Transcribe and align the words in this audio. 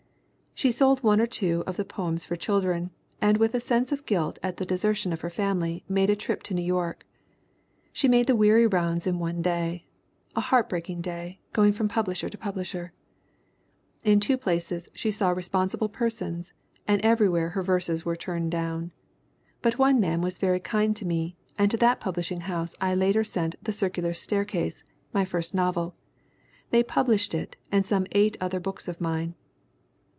She 0.53 0.69
sold 0.69 1.01
one 1.01 1.19
or 1.19 1.25
two 1.25 1.63
of 1.65 1.77
the 1.77 1.85
poems 1.85 2.25
for 2.25 2.35
children 2.35 2.91
and 3.19 3.37
with 3.37 3.55
a 3.55 3.59
sense 3.59 3.91
of 3.91 4.05
guilt 4.05 4.37
at 4.43 4.57
the 4.57 4.65
desertion 4.65 5.11
of 5.11 5.21
her 5.21 5.29
family 5.29 5.83
made 5.89 6.11
a 6.11 6.15
trip 6.15 6.43
to 6.43 6.53
New 6.53 6.61
York. 6.61 7.03
She 7.91 8.07
made 8.07 8.27
the 8.27 8.35
weary 8.35 8.67
rounds 8.67 9.07
in 9.07 9.17
one 9.17 9.41
day, 9.41 9.85
"a 10.35 10.41
heart 10.41 10.69
breaking 10.69 11.01
day, 11.01 11.39
going 11.51 11.73
from 11.73 11.87
publisher 11.87 12.29
to 12.29 12.37
publisher." 12.37 12.93
In 14.03 14.19
two 14.19 14.37
places 14.37 14.87
she 14.93 15.09
saw 15.09 15.31
responsible 15.31 15.89
persons 15.89 16.53
and 16.87 17.01
every 17.01 17.29
where 17.29 17.51
her 17.51 17.63
verses 17.63 18.05
were 18.05 18.17
turned 18.17 18.51
down. 18.51 18.91
"But 19.63 19.79
one 19.79 19.99
man 19.99 20.21
was 20.21 20.37
very 20.37 20.59
kind 20.59 20.95
to 20.97 21.05
me, 21.07 21.37
and 21.57 21.71
to 21.71 21.77
that 21.77 21.99
publishing 21.99 22.41
house 22.41 22.75
I 22.79 22.93
later 22.93 23.23
sent 23.23 23.55
The 23.63 23.73
Circular 23.73 24.13
Staircase, 24.13 24.83
my 25.11 25.25
first 25.25 25.55
novel. 25.55 25.95
They 26.69 26.83
published 26.83 27.33
it 27.33 27.55
and 27.71 27.83
some 27.83 28.05
eight 28.11 28.37
other 28.39 28.59
books 28.59 28.87
of 28.87 29.01
mine." 29.01 29.33